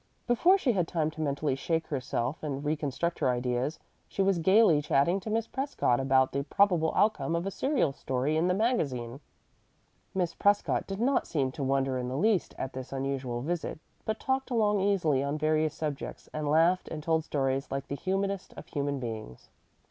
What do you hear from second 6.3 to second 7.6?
the probable outcome of a